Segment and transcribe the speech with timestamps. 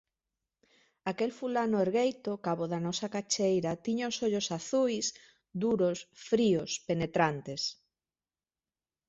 [1.11, 5.05] Aquel fulano ergueito cabo da nosa cacheira tiña os ollos azuis,
[5.63, 7.61] duros, fríos, penetrantes.